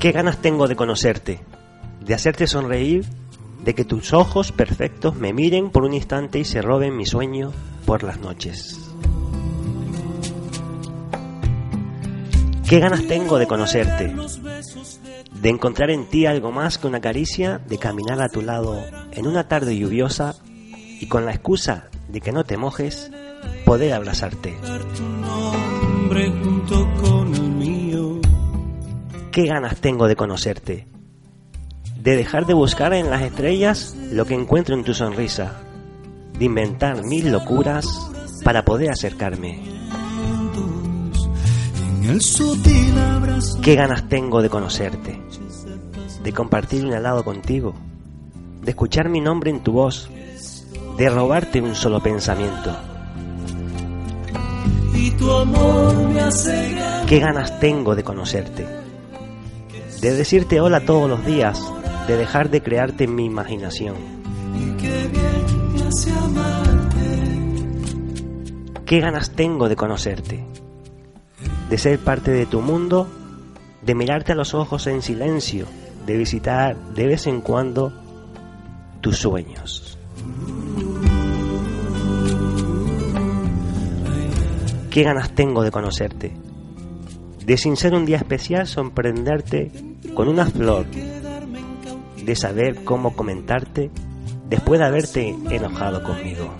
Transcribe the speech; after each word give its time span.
¿Qué 0.00 0.12
ganas 0.12 0.38
tengo 0.38 0.66
de 0.66 0.76
conocerte? 0.76 1.40
De 2.00 2.14
hacerte 2.14 2.46
sonreír, 2.46 3.04
de 3.64 3.74
que 3.74 3.84
tus 3.84 4.12
ojos 4.12 4.52
perfectos 4.52 5.16
me 5.16 5.32
miren 5.32 5.70
por 5.70 5.84
un 5.84 5.94
instante 5.94 6.38
y 6.38 6.44
se 6.44 6.62
roben 6.62 6.96
mi 6.96 7.06
sueño 7.06 7.52
por 7.84 8.02
las 8.02 8.20
noches. 8.20 8.78
¿Qué 12.68 12.78
ganas 12.78 13.04
tengo 13.08 13.38
de 13.38 13.48
conocerte? 13.48 14.14
De 15.34 15.48
encontrar 15.48 15.90
en 15.90 16.08
ti 16.08 16.26
algo 16.26 16.52
más 16.52 16.78
que 16.78 16.86
una 16.86 17.00
caricia, 17.00 17.58
de 17.58 17.78
caminar 17.78 18.20
a 18.22 18.28
tu 18.28 18.42
lado 18.42 18.80
en 19.10 19.26
una 19.26 19.48
tarde 19.48 19.76
lluviosa 19.76 20.36
y 21.00 21.08
con 21.08 21.24
la 21.24 21.32
excusa 21.32 21.88
de 22.08 22.20
que 22.20 22.30
no 22.30 22.44
te 22.44 22.56
mojes, 22.56 23.10
poder 23.64 23.92
abrazarte. 23.92 24.56
¿Qué 29.32 29.46
ganas 29.46 29.80
tengo 29.80 30.06
de 30.06 30.16
conocerte? 30.16 30.86
De 32.00 32.16
dejar 32.16 32.46
de 32.46 32.54
buscar 32.54 32.94
en 32.94 33.10
las 33.10 33.22
estrellas 33.22 33.94
lo 34.10 34.24
que 34.24 34.34
encuentro 34.34 34.74
en 34.74 34.84
tu 34.84 34.94
sonrisa. 34.94 35.60
De 36.38 36.46
inventar 36.46 37.04
mil 37.04 37.30
locuras 37.30 37.86
para 38.42 38.64
poder 38.64 38.90
acercarme. 38.90 39.62
¿Qué 43.62 43.74
ganas 43.74 44.08
tengo 44.08 44.40
de 44.40 44.48
conocerte? 44.48 45.20
De 46.22 46.32
compartir 46.32 46.84
un 46.86 46.94
helado 46.94 47.22
contigo. 47.22 47.74
De 48.62 48.70
escuchar 48.70 49.08
mi 49.08 49.20
nombre 49.20 49.50
en 49.50 49.62
tu 49.62 49.72
voz. 49.72 50.10
De 50.96 51.08
robarte 51.10 51.60
un 51.60 51.74
solo 51.74 52.02
pensamiento. 52.02 52.76
¿Qué 57.06 57.18
ganas 57.18 57.60
tengo 57.60 57.94
de 57.94 58.02
conocerte? 58.02 58.80
de 60.00 60.14
decirte 60.14 60.60
hola 60.60 60.80
todos 60.80 61.08
los 61.10 61.24
días, 61.26 61.62
de 62.10 62.16
dejar 62.16 62.50
de 62.50 62.60
crearte 62.60 63.04
en 63.04 63.14
mi 63.14 63.24
imaginación. 63.24 63.94
¿Qué 68.84 68.98
ganas 68.98 69.30
tengo 69.30 69.68
de 69.68 69.76
conocerte? 69.76 70.44
De 71.68 71.78
ser 71.78 72.00
parte 72.00 72.32
de 72.32 72.46
tu 72.46 72.62
mundo, 72.62 73.06
de 73.82 73.94
mirarte 73.94 74.32
a 74.32 74.34
los 74.34 74.54
ojos 74.54 74.88
en 74.88 75.02
silencio, 75.02 75.66
de 76.04 76.16
visitar 76.16 76.76
de 76.94 77.06
vez 77.06 77.28
en 77.28 77.42
cuando 77.42 77.92
tus 79.00 79.18
sueños. 79.18 79.96
¿Qué 84.90 85.04
ganas 85.04 85.30
tengo 85.36 85.62
de 85.62 85.70
conocerte? 85.70 86.32
De 87.46 87.56
sin 87.56 87.76
ser 87.76 87.94
un 87.94 88.04
día 88.04 88.16
especial 88.16 88.66
sorprenderte 88.66 89.70
con 90.12 90.26
una 90.26 90.46
flor, 90.46 90.86
de 92.24 92.36
saber 92.36 92.84
cómo 92.84 93.14
comentarte 93.14 93.90
después 94.48 94.80
de 94.80 94.86
haberte 94.86 95.36
enojado 95.50 96.02
conmigo. 96.02 96.52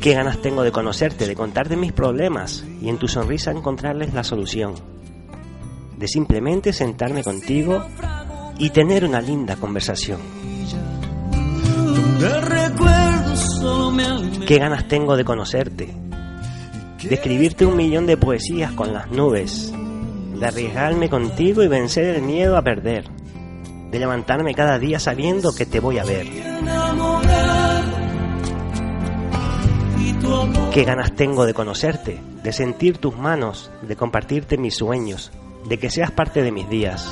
Qué 0.00 0.14
ganas 0.14 0.42
tengo 0.42 0.62
de 0.64 0.72
conocerte, 0.72 1.26
de 1.26 1.34
contarte 1.36 1.76
mis 1.76 1.92
problemas 1.92 2.64
y 2.80 2.88
en 2.88 2.98
tu 2.98 3.06
sonrisa 3.06 3.52
encontrarles 3.52 4.12
la 4.14 4.24
solución. 4.24 4.74
De 5.96 6.08
simplemente 6.08 6.72
sentarme 6.72 7.22
contigo 7.22 7.84
y 8.58 8.70
tener 8.70 9.04
una 9.04 9.20
linda 9.20 9.56
conversación. 9.56 10.18
Qué 14.46 14.58
ganas 14.58 14.88
tengo 14.88 15.16
de 15.16 15.24
conocerte, 15.24 15.94
de 17.02 17.14
escribirte 17.14 17.64
un 17.64 17.76
millón 17.76 18.06
de 18.06 18.16
poesías 18.16 18.72
con 18.72 18.92
las 18.92 19.10
nubes, 19.10 19.72
de 20.38 20.46
arriesgarme 20.46 21.08
contigo 21.08 21.62
y 21.62 21.68
vencer 21.68 22.16
el 22.16 22.22
miedo 22.22 22.56
a 22.56 22.62
perder, 22.62 23.04
de 23.90 23.98
levantarme 23.98 24.54
cada 24.54 24.78
día 24.78 24.98
sabiendo 24.98 25.54
que 25.54 25.66
te 25.66 25.80
voy 25.80 25.98
a 25.98 26.04
ver. 26.04 26.26
Qué 30.72 30.84
ganas 30.84 31.14
tengo 31.14 31.46
de 31.46 31.54
conocerte, 31.54 32.20
de 32.42 32.52
sentir 32.52 32.98
tus 32.98 33.16
manos, 33.16 33.70
de 33.82 33.96
compartirte 33.96 34.58
mis 34.58 34.76
sueños, 34.76 35.30
de 35.68 35.78
que 35.78 35.90
seas 35.90 36.10
parte 36.10 36.42
de 36.42 36.52
mis 36.52 36.68
días. 36.68 37.08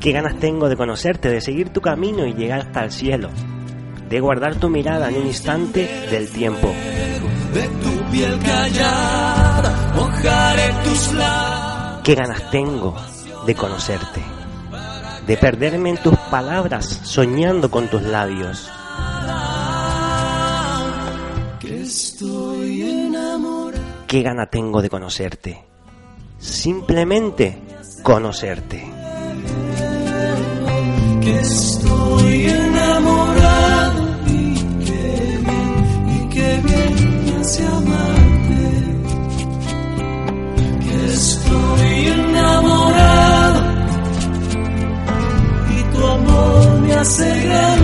Qué 0.00 0.12
ganas 0.12 0.38
tengo 0.38 0.68
de 0.68 0.76
conocerte, 0.76 1.28
de 1.28 1.40
seguir 1.40 1.70
tu 1.70 1.80
camino 1.80 2.26
y 2.26 2.32
llegar 2.32 2.60
hasta 2.60 2.84
el 2.84 2.92
cielo, 2.92 3.28
de 4.08 4.20
guardar 4.20 4.56
tu 4.56 4.68
mirada 4.68 5.08
en 5.08 5.16
un 5.16 5.26
instante 5.26 6.08
del 6.10 6.30
tiempo. 6.30 6.72
Qué 12.02 12.14
ganas 12.14 12.50
tengo 12.50 12.96
de 13.46 13.54
conocerte, 13.54 14.22
de 15.26 15.36
perderme 15.36 15.90
en 15.90 15.96
tus 15.98 16.16
palabras, 16.30 17.00
soñando 17.04 17.70
con 17.70 17.88
tus 17.88 18.02
labios. 18.02 18.70
Qué 24.06 24.22
gana 24.22 24.46
tengo 24.46 24.80
de 24.80 24.88
conocerte, 24.88 25.64
simplemente 26.38 27.58
conocerte. 28.02 28.90
Estoy 31.28 31.87
estoy 41.58 42.06
enamorado 42.06 43.60
y 45.70 45.96
tu 45.96 46.06
amor 46.06 46.80
me 46.80 46.94
hace 46.94 47.40
grande. 47.44 47.77